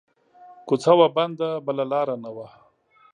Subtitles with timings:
[0.67, 2.47] کو څه وه بنده بله لار نه وه